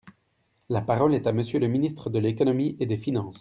[0.69, 3.29] La parole est à Monsieur le ministre de l’économie et des finances.